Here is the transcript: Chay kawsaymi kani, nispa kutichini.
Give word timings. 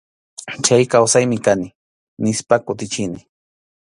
Chay 0.65 0.83
kawsaymi 0.91 1.37
kani, 1.45 1.67
nispa 2.21 2.55
kutichini. 2.65 3.19